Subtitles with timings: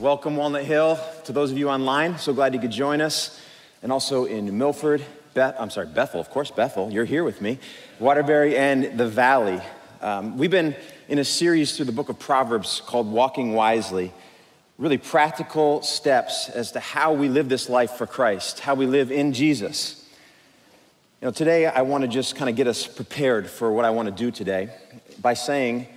[0.00, 0.98] Welcome, Walnut Hill.
[1.24, 3.38] To those of you online, so glad you could join us.
[3.82, 7.58] And also in Milford, Beth, I'm sorry, Bethel, of course, Bethel, you're here with me.
[7.98, 9.60] Waterbury and the Valley.
[10.00, 10.74] Um, we've been
[11.10, 14.10] in a series through the book of Proverbs called Walking Wisely.
[14.78, 19.12] Really practical steps as to how we live this life for Christ, how we live
[19.12, 20.02] in Jesus.
[21.20, 23.90] You know, today I want to just kind of get us prepared for what I
[23.90, 24.70] want to do today
[25.20, 25.88] by saying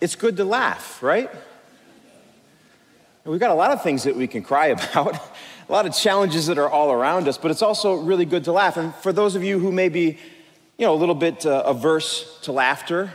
[0.00, 1.28] it's good to laugh, right?
[3.24, 5.14] We've got a lot of things that we can cry about,
[5.68, 8.52] a lot of challenges that are all around us, but it's also really good to
[8.52, 8.76] laugh.
[8.76, 10.18] And for those of you who may be,
[10.76, 13.12] you know, a little bit uh, averse to laughter,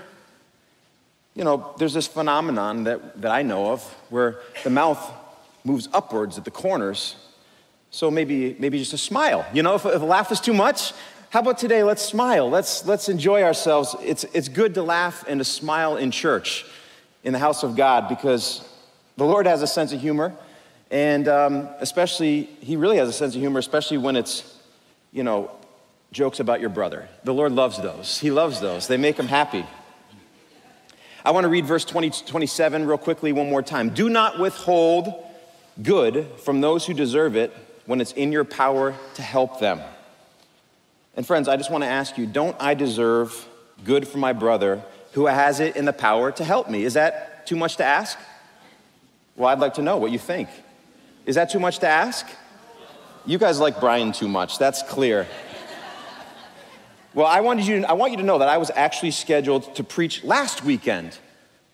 [1.36, 5.12] you know, there's this phenomenon that, that I know of where the mouth
[5.66, 7.18] moves upwards at the corners.
[7.92, 9.46] So maybe, maybe just a smile.
[9.54, 10.94] You know, if, if a laugh is too much,
[11.32, 11.84] how about today?
[11.84, 12.50] Let's smile.
[12.50, 13.94] Let's, let's enjoy ourselves.
[14.02, 16.66] It's, it's good to laugh and to smile in church,
[17.26, 18.68] in the house of God, because
[19.18, 20.34] the Lord has a sense of humor,
[20.90, 24.58] and um, especially, He really has a sense of humor, especially when it's,
[25.12, 25.52] you know,
[26.12, 27.08] jokes about your brother.
[27.24, 28.20] The Lord loves those.
[28.20, 29.66] He loves those, they make Him happy.
[31.26, 33.90] I want to read verse 20, 27 real quickly one more time.
[33.90, 35.14] Do not withhold
[35.84, 37.54] good from those who deserve it
[37.86, 39.82] when it's in your power to help them.
[41.16, 43.48] And friends, I just want to ask you don't I deserve
[43.84, 46.84] good from my brother who has it in the power to help me?
[46.84, 48.20] Is that too much to ask?
[49.38, 50.50] Well, I'd like to know what you think.
[51.28, 52.26] Is that too much to ask?
[53.24, 55.28] You guys like Brian too much, that's clear.
[57.14, 59.76] Well, I, wanted you to, I want you to know that I was actually scheduled
[59.76, 61.20] to preach last weekend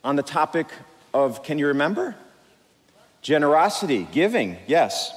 [0.04, 0.68] on the topic
[1.14, 2.16] of, can you remember?
[3.22, 5.14] Generosity, giving, yes.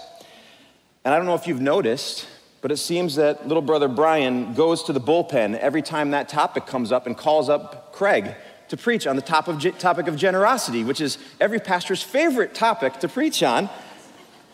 [1.04, 2.28] And I don't know if you've noticed,
[2.60, 6.64] but it seems that little brother Brian goes to the bullpen every time that topic
[6.64, 8.36] comes up and calls up Craig
[8.68, 12.98] to preach on the top of, topic of generosity, which is every pastor's favorite topic
[13.00, 13.68] to preach on.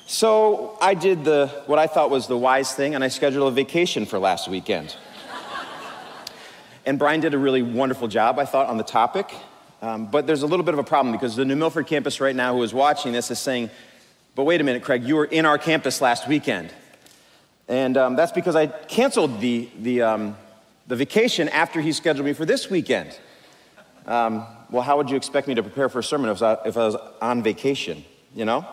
[0.07, 3.55] So I did the, what I thought was the wise thing, and I scheduled a
[3.55, 4.95] vacation for last weekend.
[6.84, 9.33] and Brian did a really wonderful job, I thought, on the topic.
[9.81, 12.37] Um, but there's a little bit of a problem because the New Milford campus right
[12.37, 13.71] now, who is watching this, is saying,
[14.34, 16.72] but wait a minute, Craig, you were in our campus last weekend.
[17.69, 20.37] And um, that's because I canceled the, the, um,
[20.87, 23.19] the vacation after he scheduled me for this weekend.
[24.07, 26.77] Um, well, how would you expect me to prepare for a sermon if I, if
[26.77, 28.05] I was on vacation?
[28.35, 28.67] You know?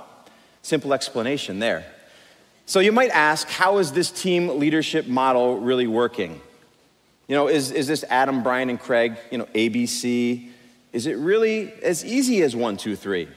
[0.62, 1.86] Simple explanation there.
[2.66, 6.40] So you might ask, how is this team leadership model really working?
[7.28, 10.50] You know, is, is this Adam, Brian, and Craig, you know, ABC?
[10.94, 13.28] Is it really as easy as one, two, three?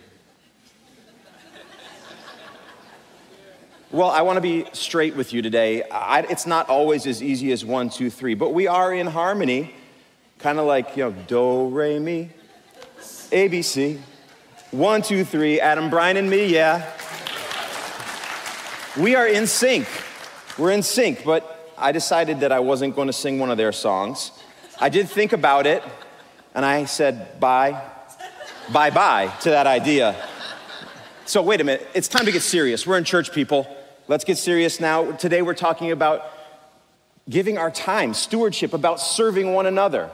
[3.91, 5.83] Well, I want to be straight with you today.
[5.83, 9.75] I, it's not always as easy as one, two, three, but we are in harmony
[10.43, 12.29] Kind of like, you know, do, re, mi,
[13.31, 14.01] ABC.
[14.73, 16.91] One, two, three, Adam, Brian, and me, yeah.
[18.99, 19.87] We are in sync.
[20.59, 23.71] We're in sync, but I decided that I wasn't going to sing one of their
[23.71, 24.33] songs.
[24.81, 25.85] I did think about it,
[26.57, 27.81] and I said bye,
[28.73, 30.17] bye bye to that idea.
[31.25, 32.85] So, wait a minute, it's time to get serious.
[32.85, 33.69] We're in church, people.
[34.09, 35.13] Let's get serious now.
[35.13, 36.29] Today, we're talking about
[37.31, 40.11] giving our time, stewardship, about serving one another.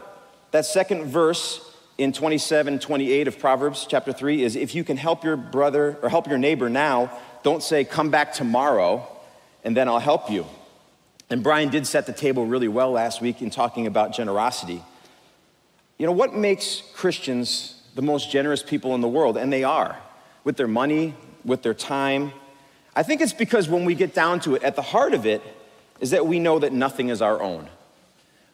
[0.50, 1.60] That second verse
[1.98, 6.08] in 27, 28 of Proverbs chapter 3 is if you can help your brother or
[6.08, 7.10] help your neighbor now,
[7.42, 9.06] don't say, come back tomorrow
[9.64, 10.46] and then I'll help you.
[11.28, 14.82] And Brian did set the table really well last week in talking about generosity.
[15.98, 19.36] You know, what makes Christians the most generous people in the world?
[19.36, 19.98] And they are,
[20.44, 22.32] with their money, with their time.
[22.96, 25.42] I think it's because when we get down to it, at the heart of it
[26.00, 27.68] is that we know that nothing is our own.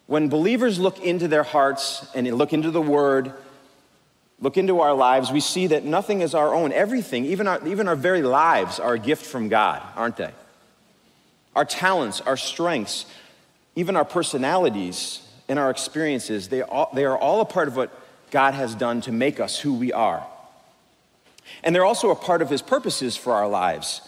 [0.07, 3.33] When believers look into their hearts and look into the Word,
[4.41, 6.73] look into our lives, we see that nothing is our own.
[6.73, 10.33] Everything, even our, even our very lives, are a gift from God, aren't they?
[11.57, 13.07] Our talents, our strengths,
[13.77, 17.91] even our personalities and our experiences, they, all, they are all a part of what
[18.31, 20.27] God has done to make us who we are.
[21.63, 24.03] And they're also a part of His purposes for our lives.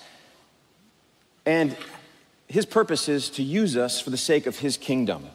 [1.46, 1.76] And
[2.48, 5.28] His purpose is to use us for the sake of His kingdom.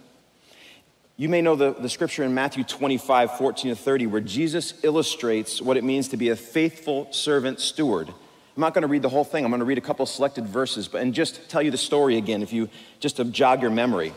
[1.22, 5.62] You may know the, the scripture in Matthew 25, 14 to 30, where Jesus illustrates
[5.62, 8.10] what it means to be a faithful servant steward.
[8.10, 8.16] I'm
[8.60, 9.46] not going to read the whole thing.
[9.46, 12.18] I'm going to read a couple selected verses, but and just tell you the story
[12.18, 12.70] again, if you
[13.00, 14.16] just to jog your memory.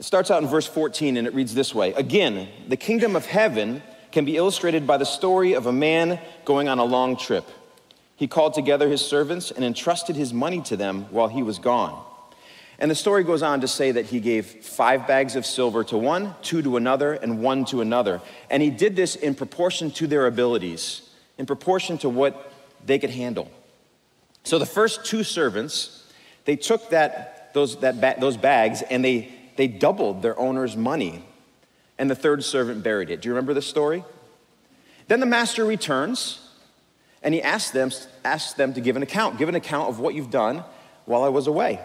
[0.00, 3.26] It starts out in verse 14, and it reads this way: Again, the kingdom of
[3.26, 3.80] heaven
[4.10, 7.44] can be illustrated by the story of a man going on a long trip.
[8.16, 12.04] He called together his servants and entrusted his money to them while he was gone.
[12.80, 15.98] And the story goes on to say that he gave five bags of silver to
[15.98, 18.22] one, two to another, and one to another.
[18.48, 22.50] And he did this in proportion to their abilities, in proportion to what
[22.86, 23.50] they could handle.
[24.44, 26.10] So the first two servants,
[26.46, 31.22] they took that, those, that ba- those bags and they, they doubled their owner's money.
[31.98, 33.20] And the third servant buried it.
[33.20, 34.04] Do you remember this story?
[35.06, 36.48] Then the master returns
[37.22, 37.90] and he asks them,
[38.24, 40.64] asks them to give an account, give an account of what you've done
[41.04, 41.78] while I was away.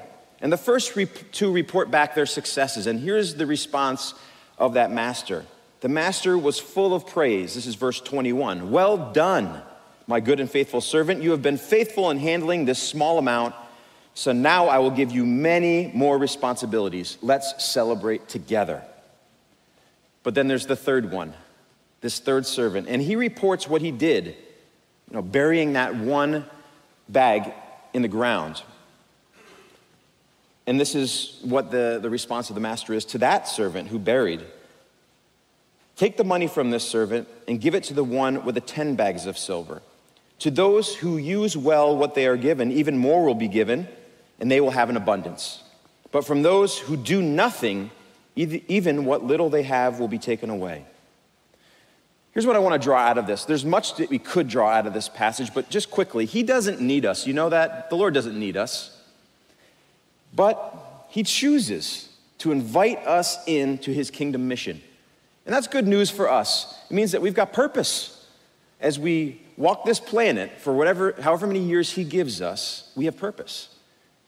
[0.45, 0.95] And the first
[1.31, 2.85] two report back their successes.
[2.85, 4.13] And here's the response
[4.59, 5.43] of that master.
[5.81, 7.55] The master was full of praise.
[7.55, 8.69] This is verse 21.
[8.69, 9.63] Well done,
[10.05, 11.23] my good and faithful servant.
[11.23, 13.55] You have been faithful in handling this small amount.
[14.13, 17.17] So now I will give you many more responsibilities.
[17.23, 18.83] Let's celebrate together.
[20.21, 21.33] But then there's the third one,
[22.01, 22.87] this third servant.
[22.87, 24.35] And he reports what he did, you
[25.09, 26.45] know, burying that one
[27.09, 27.51] bag
[27.95, 28.61] in the ground.
[30.67, 33.99] And this is what the, the response of the master is to that servant who
[33.99, 34.43] buried.
[35.95, 38.95] Take the money from this servant and give it to the one with the 10
[38.95, 39.81] bags of silver.
[40.39, 43.87] To those who use well what they are given, even more will be given,
[44.39, 45.63] and they will have an abundance.
[46.11, 47.91] But from those who do nothing,
[48.35, 50.85] even what little they have will be taken away.
[52.31, 53.45] Here's what I want to draw out of this.
[53.45, 56.81] There's much that we could draw out of this passage, but just quickly, He doesn't
[56.81, 57.25] need us.
[57.25, 57.89] You know that?
[57.89, 58.94] The Lord doesn't need us.
[60.35, 62.09] But He chooses
[62.39, 64.81] to invite us into His kingdom mission.
[65.45, 66.77] And that's good news for us.
[66.89, 68.27] It means that we've got purpose.
[68.81, 73.17] As we walk this planet for whatever, however many years He gives us, we have
[73.17, 73.69] purpose.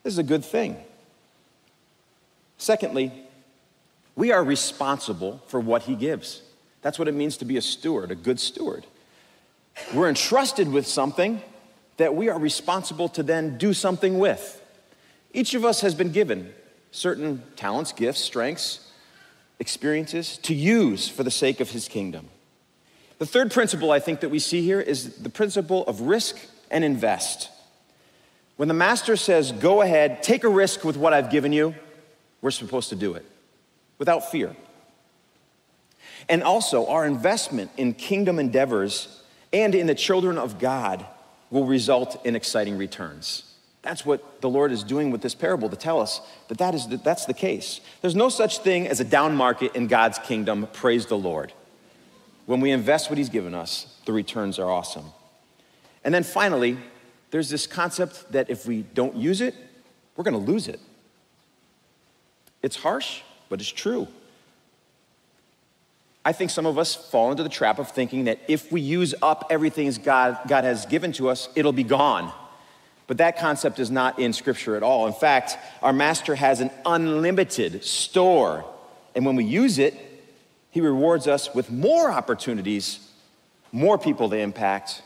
[0.04, 0.77] This is a good thing.
[2.57, 3.12] Secondly,
[4.15, 6.42] we are responsible for what He gives.
[6.81, 8.86] That's what it means to be a steward, a good steward.
[9.94, 11.42] We're entrusted with something
[11.98, 14.62] that we are responsible to then do something with.
[15.38, 16.51] Each of us has been given
[16.89, 18.92] certain talents, gifts, strengths,
[19.60, 22.30] experiences to use for the sake of his kingdom.
[23.19, 26.39] The third principle I think that we see here is the principle of risk
[26.72, 27.51] and invest.
[28.56, 31.75] When the master says, Go ahead, take a risk with what I've given you,
[32.42, 33.25] we're supposed to do it
[34.00, 34.56] without fear.
[36.28, 39.22] And also, our investment in kingdom endeavors
[39.54, 41.06] and in the children of God
[41.51, 43.44] will result in exciting returns.
[43.81, 46.88] That's what the Lord is doing with this parable to tell us that, that is,
[46.88, 47.79] that that's the case.
[48.01, 50.68] There's no such thing as a down market in God's kingdom.
[50.74, 51.53] Praise the Lord.
[52.45, 55.06] When we invest what He's given us, the returns are awesome.
[56.03, 56.77] And then finally,
[57.31, 59.53] there's this concept that if we don't use it,
[60.15, 60.79] we're going to lose it.
[62.63, 64.07] It's harsh, but it's true.
[66.25, 69.15] I think some of us fall into the trap of thinking that if we use
[69.21, 72.33] up everything God, God has given to us, it'll be gone.
[73.07, 75.07] But that concept is not in Scripture at all.
[75.07, 78.65] In fact, our Master has an unlimited store.
[79.15, 79.95] And when we use it,
[80.71, 83.00] He rewards us with more opportunities,
[83.71, 85.01] more people to impact,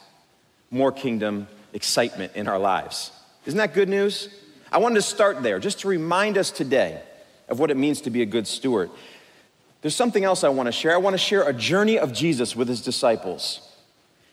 [0.71, 3.11] more kingdom excitement in our lives.
[3.45, 4.29] Isn't that good news?
[4.71, 7.01] I wanted to start there just to remind us today
[7.49, 8.89] of what it means to be a good steward.
[9.81, 10.93] There's something else I want to share.
[10.93, 13.67] I want to share a journey of Jesus with his disciples.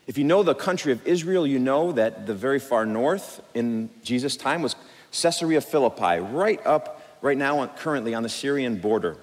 [0.08, 3.90] If you know the country of Israel, you know that the very far north in
[4.02, 4.75] Jesus' time was
[5.12, 9.19] Caesarea Philippi, right up, right now, currently on the Syrian border.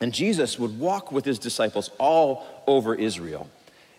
[0.00, 3.50] And Jesus would walk with his disciples all over Israel.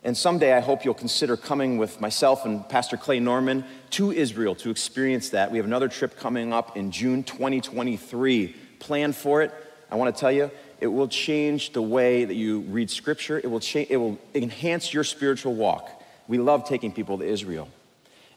[0.02, 4.56] And someday I hope you'll consider coming with myself and Pastor Clay Norman to Israel
[4.56, 5.52] to experience that.
[5.52, 8.56] We have another trip coming up in June 2023.
[8.80, 9.52] Plan for it.
[9.92, 13.40] I want to tell you, it will change the way that you read scripture.
[13.40, 15.97] It will, cha- it will enhance your spiritual walk.
[16.28, 17.70] We love taking people to Israel.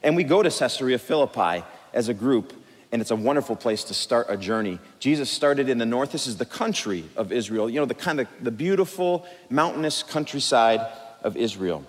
[0.03, 2.53] And we go to Caesarea Philippi as a group,
[2.91, 4.79] and it's a wonderful place to start a journey.
[4.99, 6.11] Jesus started in the north.
[6.11, 10.81] This is the country of Israel, you know, the kind of the beautiful mountainous countryside
[11.21, 11.85] of Israel.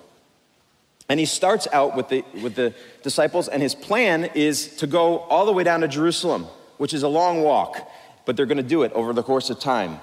[1.08, 5.18] And he starts out with the, with the disciples, and his plan is to go
[5.18, 6.46] all the way down to Jerusalem,
[6.78, 7.90] which is a long walk,
[8.24, 10.00] but they're going to do it over the course of time.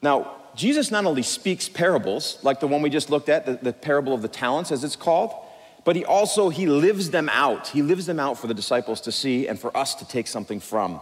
[0.00, 3.72] Now, Jesus not only speaks parables, like the one we just looked at, the, the
[3.72, 5.32] parable of the talents, as it's called,
[5.84, 7.68] but he also he lives them out.
[7.68, 10.58] He lives them out for the disciples to see and for us to take something
[10.58, 10.98] from.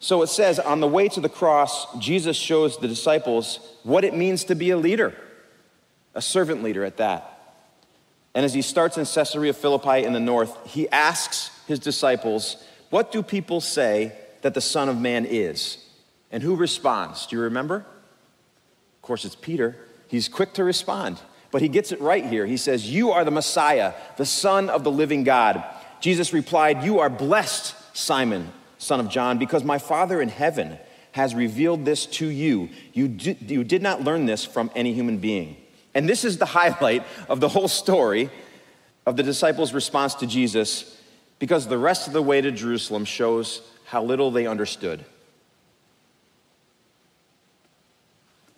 [0.00, 4.12] So it says, on the way to the cross, Jesus shows the disciples what it
[4.12, 5.14] means to be a leader,
[6.16, 7.56] a servant leader at that.
[8.34, 12.56] And as he starts in Caesarea Philippi in the north, he asks his disciples,
[12.90, 15.78] What do people say that the Son of Man is?
[16.32, 17.28] And who responds?
[17.28, 17.86] Do you remember?
[19.08, 19.74] Of course, it's Peter.
[20.08, 21.18] He's quick to respond,
[21.50, 22.44] but he gets it right here.
[22.44, 25.64] He says, You are the Messiah, the Son of the living God.
[25.98, 30.76] Jesus replied, You are blessed, Simon, son of John, because my Father in heaven
[31.12, 32.68] has revealed this to you.
[32.92, 35.56] You did, you did not learn this from any human being.
[35.94, 38.28] And this is the highlight of the whole story
[39.06, 41.00] of the disciples' response to Jesus
[41.38, 45.06] because the rest of the way to Jerusalem shows how little they understood.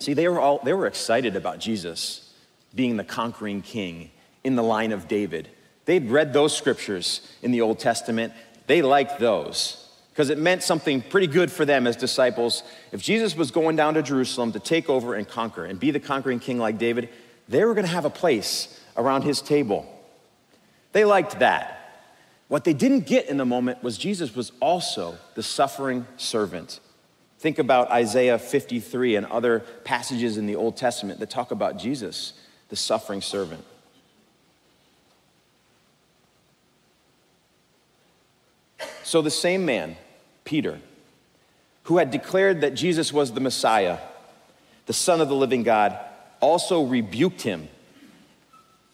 [0.00, 2.32] See, they were all they were excited about Jesus
[2.74, 4.10] being the conquering king
[4.42, 5.48] in the line of David.
[5.84, 8.32] They'd read those scriptures in the Old Testament.
[8.66, 12.62] They liked those because it meant something pretty good for them as disciples.
[12.92, 16.00] If Jesus was going down to Jerusalem to take over and conquer and be the
[16.00, 17.08] conquering king like David,
[17.48, 19.86] they were going to have a place around his table.
[20.92, 21.76] They liked that.
[22.48, 26.80] What they didn't get in the moment was Jesus was also the suffering servant.
[27.40, 32.34] Think about Isaiah 53 and other passages in the Old Testament that talk about Jesus,
[32.68, 33.64] the suffering servant.
[39.04, 39.96] So the same man,
[40.44, 40.80] Peter,
[41.84, 43.96] who had declared that Jesus was the Messiah,
[44.84, 45.98] the Son of the living God,
[46.40, 47.68] also rebuked him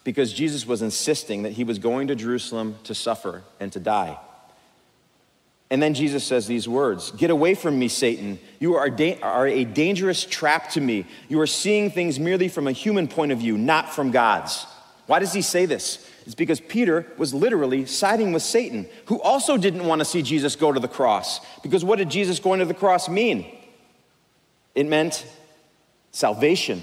[0.04, 4.16] because Jesus was insisting that he was going to Jerusalem to suffer and to die.
[5.70, 8.38] And then Jesus says these words Get away from me, Satan.
[8.60, 11.06] You are, da- are a dangerous trap to me.
[11.28, 14.66] You are seeing things merely from a human point of view, not from God's.
[15.06, 16.08] Why does he say this?
[16.24, 20.56] It's because Peter was literally siding with Satan, who also didn't want to see Jesus
[20.56, 21.40] go to the cross.
[21.62, 23.46] Because what did Jesus going to the cross mean?
[24.74, 25.24] It meant
[26.10, 26.82] salvation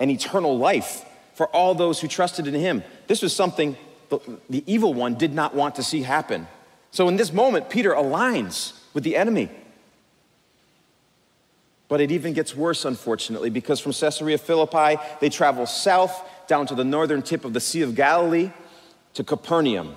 [0.00, 2.82] and eternal life for all those who trusted in him.
[3.06, 3.76] This was something
[4.08, 4.18] the,
[4.48, 6.46] the evil one did not want to see happen.
[6.94, 9.50] So in this moment, Peter aligns with the enemy.
[11.88, 16.76] But it even gets worse, unfortunately, because from Caesarea Philippi, they travel south down to
[16.76, 18.52] the northern tip of the Sea of Galilee
[19.14, 19.96] to Capernaum.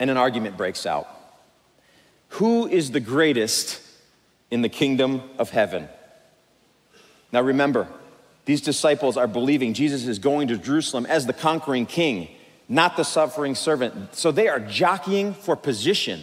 [0.00, 1.06] And an argument breaks out.
[2.30, 3.80] Who is the greatest
[4.50, 5.88] in the kingdom of heaven?
[7.30, 7.86] Now remember,
[8.44, 12.28] these disciples are believing Jesus is going to Jerusalem as the conquering king
[12.72, 14.14] not the suffering servant.
[14.14, 16.22] So they are jockeying for position.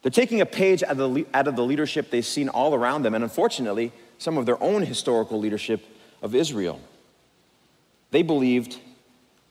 [0.00, 3.02] They're taking a page out of, the, out of the leadership they've seen all around
[3.02, 5.84] them, and unfortunately, some of their own historical leadership
[6.22, 6.80] of Israel.
[8.10, 8.78] They believed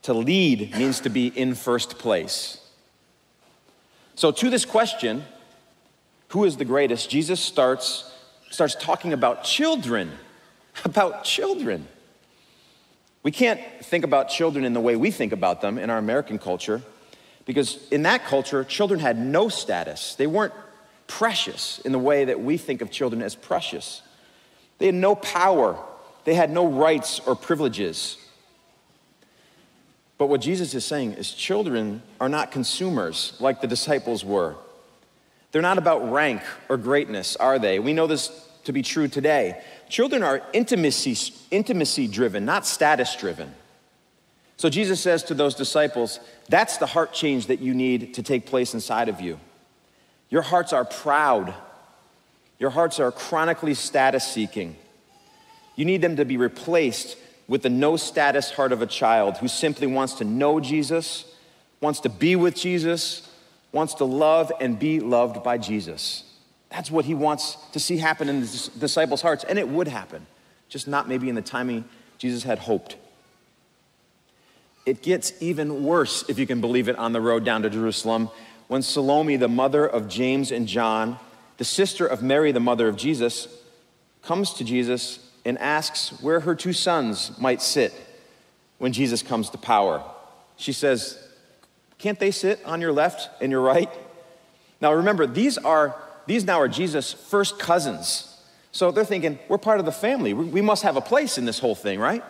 [0.02, 2.60] to lead means to be in first place.
[4.16, 5.24] So, to this question,
[6.28, 7.08] who is the greatest?
[7.08, 8.12] Jesus starts,
[8.50, 10.10] starts talking about children,
[10.84, 11.86] about children.
[13.22, 16.38] We can't think about children in the way we think about them in our American
[16.38, 16.82] culture,
[17.44, 20.14] because in that culture, children had no status.
[20.14, 20.54] They weren't
[21.06, 24.02] precious in the way that we think of children as precious.
[24.78, 25.78] They had no power,
[26.24, 28.18] they had no rights or privileges.
[30.18, 34.56] But what Jesus is saying is children are not consumers like the disciples were.
[35.52, 37.78] They're not about rank or greatness, are they?
[37.78, 39.62] We know this to be true today.
[39.88, 41.16] Children are intimacy,
[41.50, 43.54] intimacy driven, not status driven.
[44.56, 48.46] So Jesus says to those disciples, that's the heart change that you need to take
[48.46, 49.38] place inside of you.
[50.30, 51.54] Your hearts are proud.
[52.58, 54.76] Your hearts are chronically status seeking.
[55.76, 57.16] You need them to be replaced
[57.46, 61.24] with the no status heart of a child who simply wants to know Jesus,
[61.80, 63.26] wants to be with Jesus,
[63.72, 66.24] wants to love and be loved by Jesus.
[66.70, 70.26] That's what he wants to see happen in the disciples' hearts, and it would happen,
[70.68, 71.84] just not maybe in the timing
[72.18, 72.96] Jesus had hoped.
[74.84, 78.30] It gets even worse, if you can believe it, on the road down to Jerusalem
[78.68, 81.18] when Salome, the mother of James and John,
[81.56, 83.48] the sister of Mary, the mother of Jesus,
[84.22, 87.92] comes to Jesus and asks where her two sons might sit
[88.76, 90.02] when Jesus comes to power.
[90.56, 91.18] She says,
[91.96, 93.90] Can't they sit on your left and your right?
[94.80, 95.96] Now remember, these are
[96.28, 98.38] these now are Jesus' first cousins.
[98.70, 100.34] So they're thinking, we're part of the family.
[100.34, 102.22] We must have a place in this whole thing, right?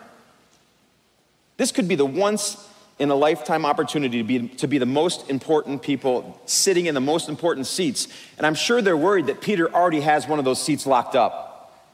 [1.57, 2.65] This could be the once
[2.97, 7.01] in a lifetime opportunity to be, to be the most important people sitting in the
[7.01, 8.07] most important seats.
[8.37, 11.85] And I'm sure they're worried that Peter already has one of those seats locked up.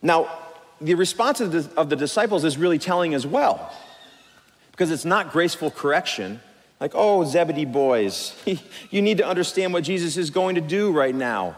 [0.00, 0.30] Now,
[0.80, 3.72] the response of the, of the disciples is really telling as well,
[4.70, 6.40] because it's not graceful correction,
[6.80, 8.34] like, oh, Zebedee boys,
[8.90, 11.56] you need to understand what Jesus is going to do right now.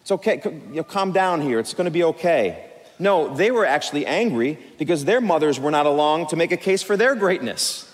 [0.00, 2.68] It's okay, you know, calm down here, it's going to be okay.
[2.98, 6.82] No, they were actually angry because their mothers were not along to make a case
[6.82, 7.88] for their greatness.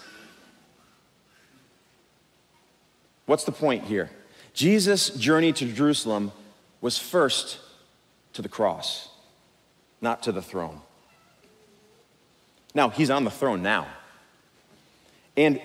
[3.27, 4.11] What's the point here?
[4.55, 6.33] Jesus' journey to Jerusalem
[6.81, 7.59] was first
[8.33, 9.09] to the cross,
[10.01, 10.81] not to the throne.
[12.75, 13.87] Now, he's on the throne now.
[15.37, 15.61] And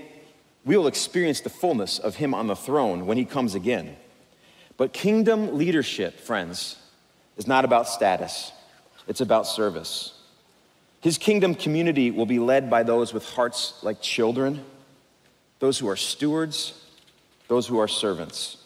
[0.65, 3.96] we will experience the fullness of Him on the throne when He comes again.
[4.77, 6.77] But kingdom leadership, friends,
[7.38, 8.51] is not about status.
[9.08, 10.17] it's about service.
[11.01, 14.63] His kingdom community will be led by those with hearts like children,
[15.60, 16.82] those who are stewards,
[17.50, 18.58] those who are servants.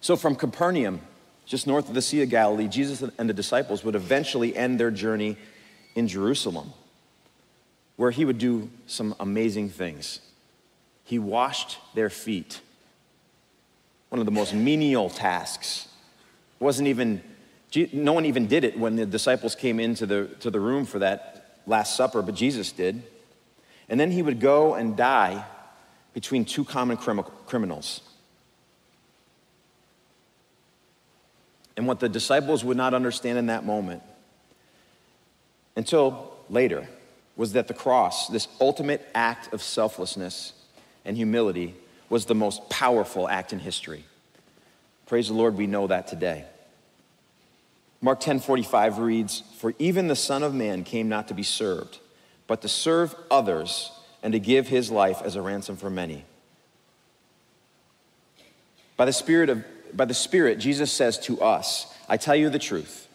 [0.00, 1.00] So from Capernaum,
[1.46, 4.92] just north of the Sea of Galilee, Jesus and the disciples would eventually end their
[4.92, 5.36] journey
[5.96, 6.72] in Jerusalem,
[7.96, 10.20] where he would do some amazing things.
[11.10, 12.60] He washed their feet,
[14.10, 15.88] one of the most menial tasks.
[16.60, 17.20] Wasn't even,
[17.92, 21.00] no one even did it when the disciples came into the, to the room for
[21.00, 23.02] that Last Supper, but Jesus did.
[23.88, 25.44] And then he would go and die
[26.14, 28.02] between two common criminals.
[31.76, 34.04] And what the disciples would not understand in that moment
[35.74, 36.86] until later
[37.34, 40.52] was that the cross, this ultimate act of selflessness
[41.04, 41.74] and humility,
[42.08, 44.04] was the most powerful act in history.
[45.06, 46.44] Praise the Lord, we know that today.
[48.00, 51.98] Mark 10:45 reads, "For even the Son of Man came not to be served,
[52.46, 53.92] but to serve others
[54.22, 56.24] and to give his life as a ransom for many."
[58.96, 62.58] By the Spirit of by the Spirit, Jesus says to us, I tell you the
[62.58, 63.08] truth.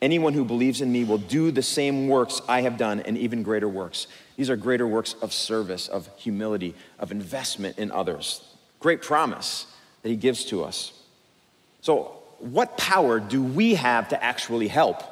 [0.00, 3.42] Anyone who believes in me will do the same works I have done and even
[3.42, 4.06] greater works.
[4.38, 8.40] These are greater works of service, of humility, of investment in others.
[8.78, 9.66] Great promise
[10.02, 10.92] that he gives to us.
[11.80, 15.02] So, what power do we have to actually help?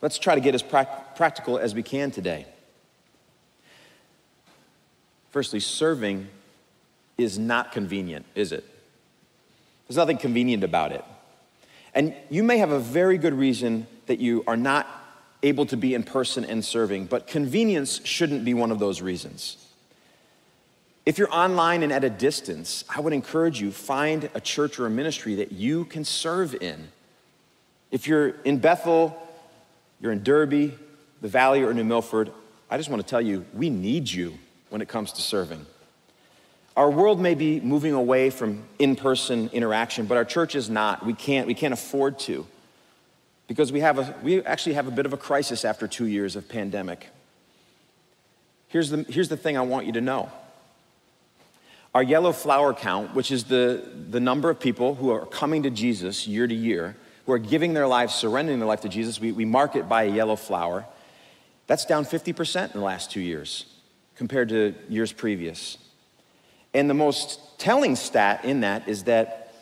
[0.00, 2.46] Let's try to get as practical as we can today.
[5.32, 6.28] Firstly, serving
[7.18, 8.64] is not convenient, is it?
[9.88, 11.04] There's nothing convenient about it.
[11.92, 15.01] And you may have a very good reason that you are not
[15.42, 19.56] able to be in person and serving, but convenience shouldn't be one of those reasons.
[21.04, 24.86] If you're online and at a distance, I would encourage you find a church or
[24.86, 26.88] a ministry that you can serve in.
[27.90, 29.16] If you're in Bethel,
[30.00, 30.78] you're in Derby,
[31.20, 32.30] the Valley, or New Milford,
[32.70, 34.38] I just want to tell you, we need you
[34.70, 35.66] when it comes to serving.
[36.76, 41.04] Our world may be moving away from in person interaction, but our church is not.
[41.04, 42.46] We can't, we can't afford to
[43.52, 46.36] because we, have a, we actually have a bit of a crisis after two years
[46.36, 47.10] of pandemic.
[48.68, 50.32] Here's the, here's the thing I want you to know
[51.94, 55.68] our yellow flower count, which is the, the number of people who are coming to
[55.68, 59.30] Jesus year to year, who are giving their lives, surrendering their life to Jesus, we,
[59.30, 60.86] we mark it by a yellow flower.
[61.66, 63.66] That's down 50% in the last two years
[64.16, 65.76] compared to years previous.
[66.72, 69.52] And the most telling stat in that is that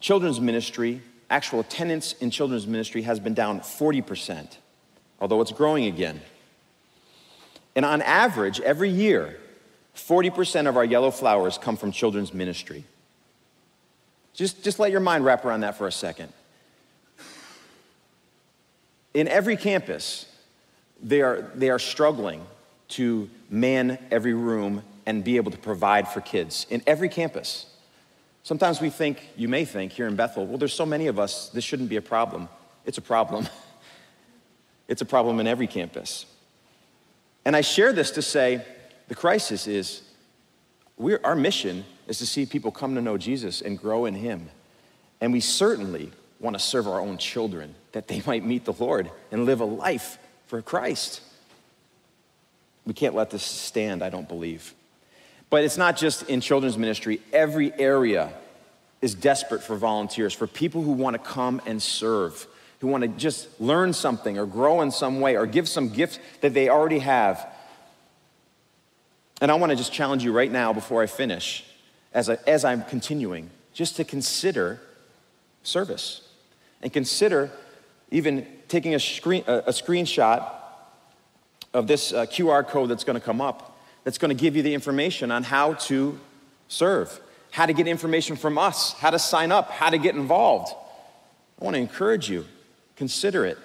[0.00, 4.56] children's ministry, actual attendance in children's ministry, has been down 40%,
[5.20, 6.20] although it's growing again.
[7.76, 9.38] And on average, every year,
[9.94, 12.84] 40% of our yellow flowers come from children's ministry.
[14.34, 16.32] Just, just let your mind wrap around that for a second.
[19.14, 20.26] In every campus,
[21.02, 22.44] they are, they are struggling
[22.88, 27.66] to man every room and be able to provide for kids in every campus.
[28.50, 31.50] Sometimes we think, you may think here in Bethel, well, there's so many of us,
[31.50, 32.48] this shouldn't be a problem.
[32.84, 33.48] It's a problem.
[34.88, 36.26] it's a problem in every campus.
[37.44, 38.64] And I share this to say
[39.06, 40.02] the crisis is
[41.22, 44.50] our mission is to see people come to know Jesus and grow in Him.
[45.20, 46.10] And we certainly
[46.40, 49.64] want to serve our own children that they might meet the Lord and live a
[49.64, 51.20] life for Christ.
[52.84, 54.74] We can't let this stand, I don't believe.
[55.50, 58.32] But it's not just in children's ministry, every area
[59.02, 62.46] is desperate for volunteers, for people who want to come and serve,
[62.80, 66.20] who want to just learn something or grow in some way or give some gift
[66.40, 67.46] that they already have.
[69.40, 71.64] And I want to just challenge you right now before I finish,
[72.14, 74.80] as, I, as I'm continuing, just to consider
[75.62, 76.28] service.
[76.82, 77.50] And consider
[78.10, 80.48] even taking a, screen, a, a screenshot
[81.74, 83.69] of this uh, QR code that's going to come up
[84.04, 86.18] that's going to give you the information on how to
[86.68, 90.72] serve, how to get information from us, how to sign up, how to get involved.
[91.60, 92.46] I want to encourage you,
[92.96, 93.58] consider it.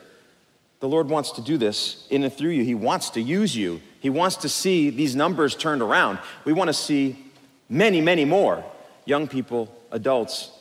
[0.82, 2.64] The Lord wants to do this in and through you.
[2.64, 3.82] He wants to use you.
[4.02, 6.20] He wants to see these numbers turned around.
[6.44, 7.18] We want to see
[7.70, 8.64] many, many more
[9.06, 10.52] young people, adults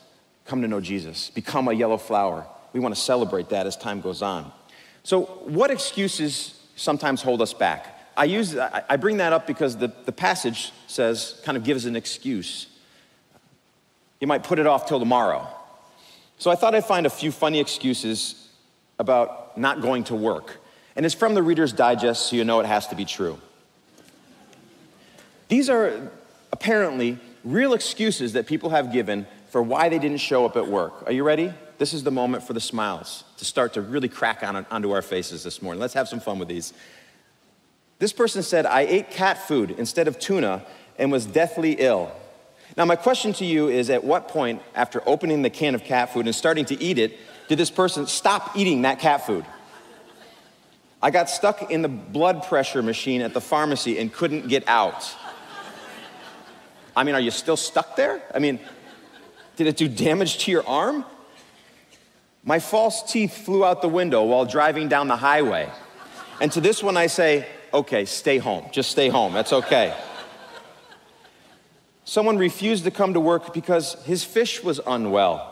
[0.44, 2.46] come to know Jesus, become a yellow flower.
[2.72, 4.52] We want to celebrate that as time goes on.
[5.02, 7.93] So, what excuses sometimes hold us back?
[8.16, 11.96] I, use, I bring that up because the, the passage says, kind of gives an
[11.96, 12.66] excuse.
[14.20, 15.46] You might put it off till tomorrow.
[16.38, 18.48] So I thought I'd find a few funny excuses
[18.98, 20.60] about not going to work.
[20.96, 23.38] And it's from the Reader's Digest, so you know it has to be true.
[25.48, 26.10] These are
[26.52, 31.06] apparently real excuses that people have given for why they didn't show up at work.
[31.06, 31.52] Are you ready?
[31.78, 35.02] this is the moment for the smiles to start to really crack on, onto our
[35.02, 35.80] faces this morning.
[35.80, 36.72] Let's have some fun with these.
[37.98, 40.64] This person said, I ate cat food instead of tuna
[40.98, 42.12] and was deathly ill.
[42.76, 46.12] Now, my question to you is at what point, after opening the can of cat
[46.12, 47.16] food and starting to eat it,
[47.48, 49.44] did this person stop eating that cat food?
[51.00, 55.14] I got stuck in the blood pressure machine at the pharmacy and couldn't get out.
[56.96, 58.22] I mean, are you still stuck there?
[58.34, 58.58] I mean,
[59.56, 61.04] did it do damage to your arm?
[62.42, 65.70] My false teeth flew out the window while driving down the highway.
[66.40, 68.66] And to this one, I say, okay, stay home.
[68.72, 69.34] Just stay home.
[69.34, 69.94] That's okay.
[72.04, 75.50] Someone refused to come to work because his fish was unwell.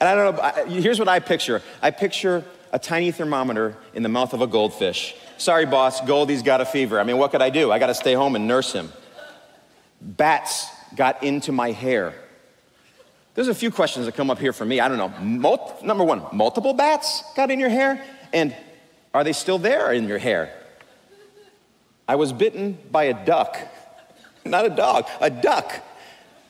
[0.00, 4.08] And I don't know, here's what I picture I picture a tiny thermometer in the
[4.08, 5.14] mouth of a goldfish.
[5.38, 7.00] Sorry, boss, Goldie's got a fever.
[7.00, 7.72] I mean, what could I do?
[7.72, 8.92] I got to stay home and nurse him.
[10.00, 12.14] Bats got into my hair.
[13.34, 14.80] There's a few questions that come up here for me.
[14.80, 15.08] I don't know.
[15.20, 18.04] Mul- number one, multiple bats got in your hair?
[18.32, 18.54] And
[19.12, 20.59] are they still there in your hair?
[22.10, 23.56] I was bitten by a duck,
[24.44, 25.72] not a dog, a duck.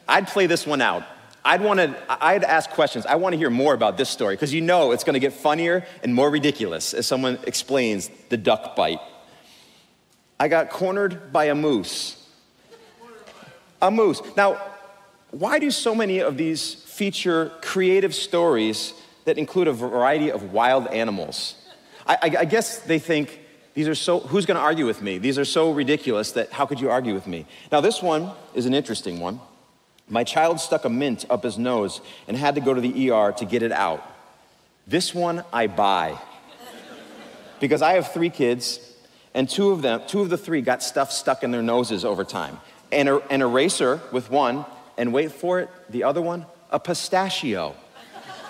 [0.09, 1.05] I'd play this one out.
[1.45, 3.05] I'd want to, I'd ask questions.
[3.05, 5.35] I want to hear more about this story because you know it's going to get
[5.35, 9.01] funnier and more ridiculous as someone explains the duck bite.
[10.39, 12.27] I got cornered by a moose.
[13.83, 14.23] A moose.
[14.39, 14.63] Now,
[15.31, 18.95] why do so many of these feature creative stories
[19.27, 21.55] that include a variety of wild animals?
[22.07, 23.41] I, I, I guess they think
[23.75, 25.19] these are so, who's going to argue with me?
[25.19, 27.47] These are so ridiculous that how could you argue with me?
[27.71, 29.41] Now, this one is an interesting one.
[30.09, 33.33] My child stuck a mint up his nose and had to go to the ER
[33.33, 34.05] to get it out.
[34.87, 36.19] This one I buy.
[37.61, 38.81] because I have three kids,
[39.35, 42.25] and two of them, two of the three got stuff stuck in their noses over
[42.25, 42.59] time.
[42.91, 44.65] And a, an eraser with one,
[44.99, 47.77] and wait for it, the other one, a pistachio.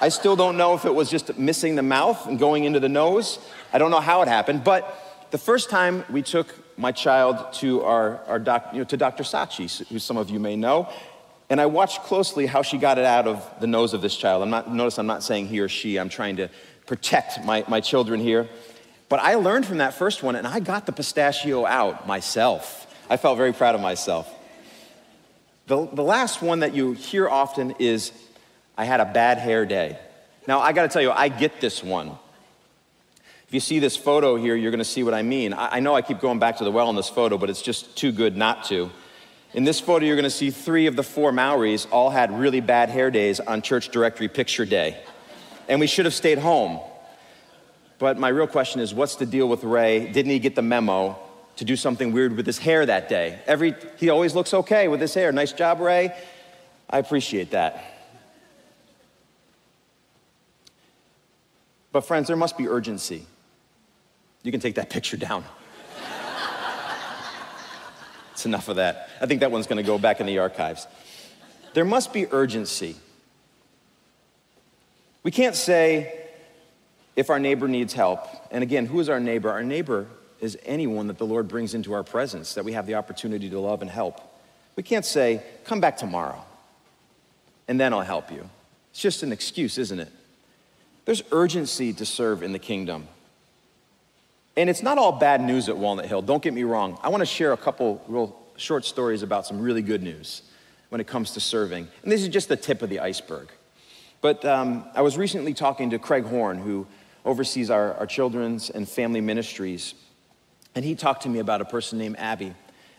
[0.00, 2.88] I still don't know if it was just missing the mouth and going into the
[2.88, 3.38] nose.
[3.70, 7.82] I don't know how it happened, but the first time we took my child to
[7.82, 9.22] our, our doc, you know, to Dr.
[9.22, 10.88] Sachi, who some of you may know,
[11.48, 14.42] and I watched closely how she got it out of the nose of this child.
[14.42, 16.48] I'm not, notice I'm not saying he or she, I'm trying to
[16.86, 18.48] protect my, my children here.
[19.08, 22.86] But I learned from that first one, and I got the pistachio out myself.
[23.10, 24.32] I felt very proud of myself.
[25.66, 28.12] The, the last one that you hear often is,
[28.78, 29.98] I had a bad hair day.
[30.46, 32.16] Now, I gotta tell you, I get this one.
[33.50, 35.52] If you see this photo here, you're gonna see what I mean.
[35.54, 37.60] I, I know I keep going back to the well in this photo, but it's
[37.60, 38.92] just too good not to.
[39.54, 42.90] In this photo, you're gonna see three of the four Maoris all had really bad
[42.90, 45.02] hair days on church directory picture day.
[45.68, 46.78] And we should have stayed home.
[47.98, 50.12] But my real question is what's the deal with Ray?
[50.12, 51.18] Didn't he get the memo
[51.56, 53.40] to do something weird with his hair that day?
[53.48, 55.32] Every, he always looks okay with his hair.
[55.32, 56.14] Nice job, Ray.
[56.88, 57.82] I appreciate that.
[61.90, 63.26] But, friends, there must be urgency.
[64.42, 65.44] You can take that picture down.
[68.32, 69.10] It's enough of that.
[69.20, 70.86] I think that one's going to go back in the archives.
[71.74, 72.96] There must be urgency.
[75.22, 76.26] We can't say
[77.16, 78.26] if our neighbor needs help.
[78.50, 79.50] And again, who is our neighbor?
[79.50, 80.06] Our neighbor
[80.40, 83.60] is anyone that the Lord brings into our presence that we have the opportunity to
[83.60, 84.20] love and help.
[84.74, 86.42] We can't say, come back tomorrow
[87.70, 88.50] and then I'll help you.
[88.90, 90.10] It's just an excuse, isn't it?
[91.04, 93.06] There's urgency to serve in the kingdom.
[94.60, 96.98] And it's not all bad news at Walnut Hill, don't get me wrong.
[97.02, 100.42] I want to share a couple real short stories about some really good news
[100.90, 101.88] when it comes to serving.
[102.02, 103.48] And this is just the tip of the iceberg.
[104.20, 106.86] But um, I was recently talking to Craig Horn, who
[107.24, 109.94] oversees our, our children's and family ministries.
[110.74, 112.52] And he talked to me about a person named Abby,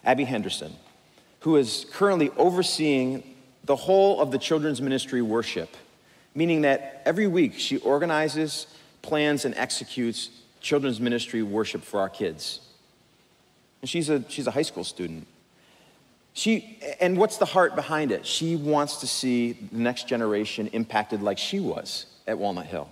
[0.04, 0.74] Abby Henderson,
[1.42, 5.78] who is currently overseeing the whole of the children's ministry worship,
[6.34, 8.66] meaning that every week she organizes,
[9.04, 12.62] plans, and executes children's ministry worship for our kids.
[13.82, 15.28] And she's a, she's a high school student.
[16.34, 18.26] She, and what's the heart behind it?
[18.26, 22.90] She wants to see the next generation impacted like she was at Walnut Hill.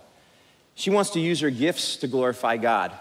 [0.76, 2.92] She wants to use her gifts to glorify God.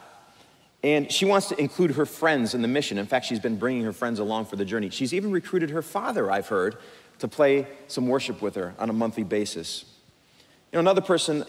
[0.85, 2.99] And she wants to include her friends in the mission.
[2.99, 4.91] In fact, she's been bringing her friends along for the journey.
[4.91, 6.77] She's even recruited her father, I've heard,
[7.19, 9.85] to play some worship with her on a monthly basis.
[10.73, 11.45] You know, another person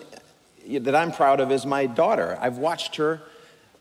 [0.68, 2.38] that I'm proud of is my daughter.
[2.42, 3.22] I've watched her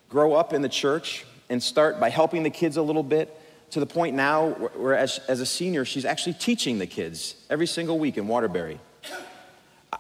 [0.09, 3.35] grow up in the church and start by helping the kids a little bit
[3.71, 7.67] to the point now where, as, as a senior, she's actually teaching the kids every
[7.67, 8.81] single week in Waterbury.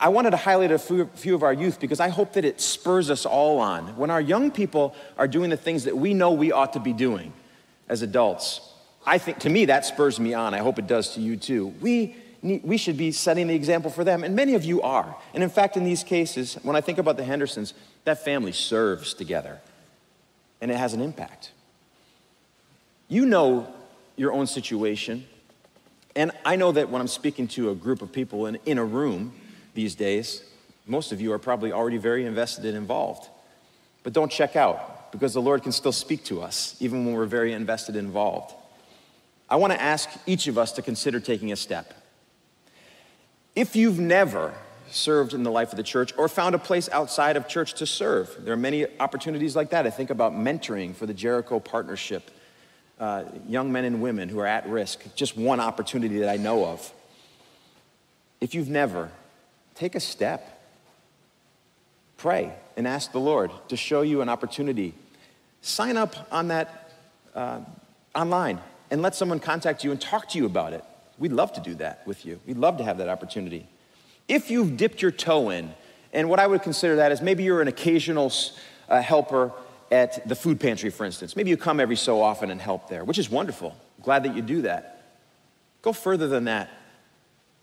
[0.00, 3.10] I wanted to highlight a few of our youth because I hope that it spurs
[3.10, 3.96] us all on.
[3.96, 6.92] When our young people are doing the things that we know we ought to be
[6.92, 7.32] doing
[7.88, 8.60] as adults,
[9.04, 10.54] I think to me that spurs me on.
[10.54, 11.68] I hope it does to you too.
[11.80, 14.22] We we should be setting the example for them.
[14.22, 15.16] And many of you are.
[15.34, 17.74] And in fact, in these cases, when I think about the Hendersons,
[18.04, 19.58] that family serves together
[20.60, 21.52] and it has an impact.
[23.08, 23.72] You know
[24.16, 25.26] your own situation.
[26.14, 28.84] And I know that when I'm speaking to a group of people in, in a
[28.84, 29.32] room
[29.74, 30.42] these days,
[30.86, 33.28] most of you are probably already very invested and involved.
[34.02, 37.26] But don't check out because the Lord can still speak to us even when we're
[37.26, 38.54] very invested and involved.
[39.48, 41.94] I want to ask each of us to consider taking a step.
[43.54, 44.54] If you've never
[44.90, 47.86] served in the life of the church or found a place outside of church to
[47.86, 49.86] serve, there are many opportunities like that.
[49.86, 52.30] I think about mentoring for the Jericho Partnership,
[52.98, 56.64] uh, young men and women who are at risk, just one opportunity that I know
[56.64, 56.92] of.
[58.40, 59.10] If you've never,
[59.74, 60.54] take a step.
[62.16, 64.94] Pray and ask the Lord to show you an opportunity.
[65.62, 66.92] Sign up on that
[67.34, 67.60] uh,
[68.14, 70.84] online and let someone contact you and talk to you about it.
[71.18, 72.40] We'd love to do that with you.
[72.46, 73.66] We'd love to have that opportunity.
[74.28, 75.74] If you've dipped your toe in,
[76.12, 78.32] and what I would consider that is maybe you're an occasional
[78.88, 79.52] uh, helper
[79.90, 81.34] at the food pantry, for instance.
[81.34, 83.76] Maybe you come every so often and help there, which is wonderful.
[84.02, 85.02] Glad that you do that.
[85.82, 86.70] Go further than that.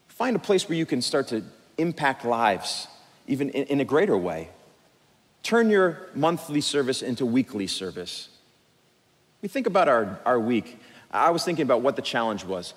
[0.08, 1.44] Find a place where you can start to
[1.78, 2.88] impact lives,
[3.28, 4.50] even in, in a greater way.
[5.44, 8.30] Turn your monthly service into weekly service.
[9.41, 10.80] We think about our, our week.
[11.12, 12.74] I was thinking about what the challenge was.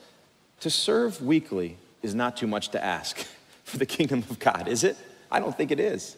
[0.60, 3.16] To serve weekly is not too much to ask
[3.64, 4.96] for the kingdom of God, is it?
[5.30, 6.16] I don't think it is.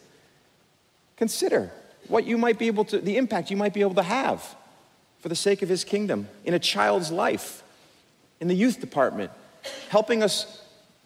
[1.17, 1.71] Consider
[2.07, 4.55] what you might be able to, the impact you might be able to have
[5.19, 7.63] for the sake of his kingdom in a child's life,
[8.39, 9.31] in the youth department,
[9.89, 10.63] helping us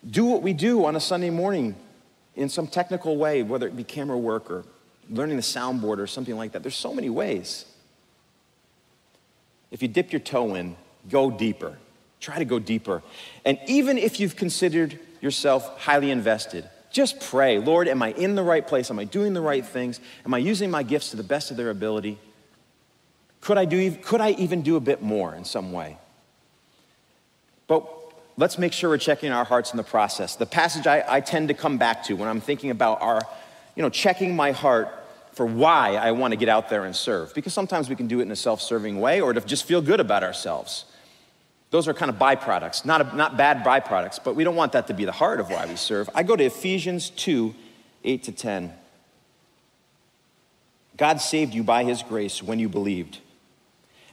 [0.09, 1.75] do what we do on a Sunday morning
[2.35, 4.63] in some technical way, whether it be camera work or
[5.09, 6.63] learning the soundboard or something like that.
[6.63, 7.65] There's so many ways.
[9.71, 10.75] If you dip your toe in,
[11.09, 11.77] go deeper.
[12.19, 13.03] Try to go deeper.
[13.43, 18.43] And even if you've considered yourself highly invested, just pray Lord, am I in the
[18.43, 18.89] right place?
[18.89, 19.99] Am I doing the right things?
[20.25, 22.17] Am I using my gifts to the best of their ability?
[23.41, 25.97] Could I, do, could I even do a bit more in some way?
[27.67, 27.87] But
[28.37, 30.35] let's make sure we're checking our hearts in the process.
[30.35, 33.21] The passage I, I tend to come back to when I'm thinking about our,
[33.75, 34.89] you know, checking my heart
[35.33, 37.35] for why I want to get out there and serve.
[37.35, 39.81] Because sometimes we can do it in a self serving way or to just feel
[39.81, 40.85] good about ourselves.
[41.75, 44.87] Those are kind of byproducts, not, a, not bad byproducts, but we don't want that
[44.87, 46.09] to be the heart of why we serve.
[46.15, 47.53] I go to Ephesians 2
[48.05, 48.73] 8 to 10.
[50.95, 53.19] God saved you by his grace when you believed.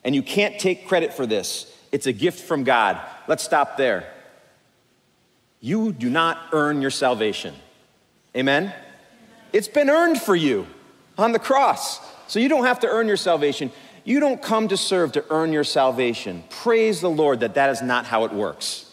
[0.02, 3.00] And you can't take credit for this, it's a gift from God.
[3.28, 4.12] Let's stop there.
[5.60, 7.54] You do not earn your salvation.
[8.36, 8.74] Amen?
[9.52, 10.66] It's been earned for you
[11.16, 12.00] on the cross.
[12.26, 13.70] So you don't have to earn your salvation.
[14.04, 16.42] You don't come to serve to earn your salvation.
[16.50, 18.92] Praise the Lord that that is not how it works.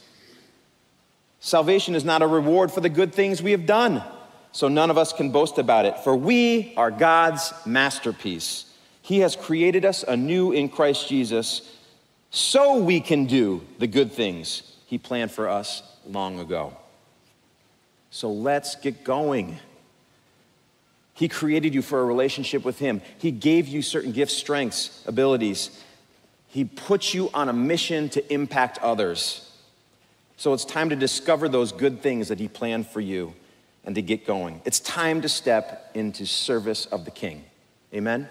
[1.39, 4.04] Salvation is not a reward for the good things we have done,
[4.52, 8.65] so none of us can boast about it, for we are God's masterpiece.
[9.02, 11.78] He has created us anew in Christ Jesus
[12.30, 16.76] so we can do the good things He planned for us long ago.
[18.12, 19.60] So let's get going.
[21.20, 23.02] He created you for a relationship with Him.
[23.18, 25.84] He gave you certain gifts, strengths, abilities.
[26.48, 29.52] He put you on a mission to impact others.
[30.38, 33.34] So it's time to discover those good things that He planned for you
[33.84, 34.62] and to get going.
[34.64, 37.44] It's time to step into service of the King.
[37.94, 38.30] Amen?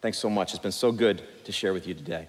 [0.00, 0.54] Thanks so much.
[0.54, 2.28] It's been so good to share with you today.